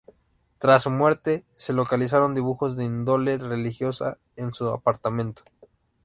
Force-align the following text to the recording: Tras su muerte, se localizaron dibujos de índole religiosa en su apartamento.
Tras 0.57 0.81
su 0.81 0.89
muerte, 0.89 1.45
se 1.57 1.73
localizaron 1.73 2.33
dibujos 2.33 2.75
de 2.75 2.85
índole 2.85 3.37
religiosa 3.37 4.17
en 4.35 4.51
su 4.51 4.67
apartamento. 4.67 5.43